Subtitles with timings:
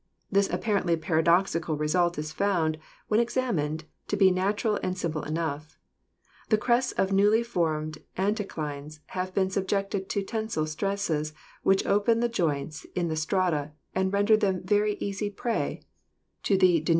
[0.31, 5.77] This apparently paradoxical result is found, when examined, to be natural and simple enough.
[6.49, 12.29] The crests of newly formed anticlines have been subjected to tensile stresses which open the
[12.29, 15.83] joints in the strata and render them an ectsy prey
[16.41, 16.81] to the denuding |;■■••?